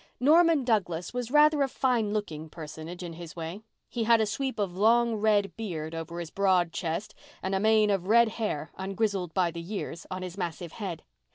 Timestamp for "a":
1.61-1.67, 4.19-4.25, 7.53-7.59